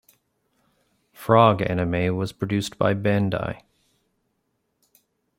[1.13, 3.61] Frog anime was produced by Bandai.